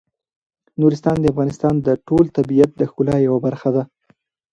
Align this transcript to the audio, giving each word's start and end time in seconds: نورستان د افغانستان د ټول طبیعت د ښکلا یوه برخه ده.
نورستان 0.81 1.17
د 1.19 1.25
افغانستان 1.33 1.75
د 1.81 1.87
ټول 2.07 2.25
طبیعت 2.37 2.71
د 2.75 2.81
ښکلا 2.89 3.15
یوه 3.27 3.39
برخه 3.45 3.69
ده. 3.75 3.83